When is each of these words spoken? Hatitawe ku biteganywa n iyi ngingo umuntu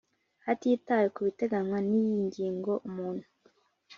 Hatitawe 0.45 1.07
ku 1.15 1.19
biteganywa 1.27 1.79
n 1.87 1.89
iyi 2.01 2.13
ngingo 2.25 2.71
umuntu 2.89 3.25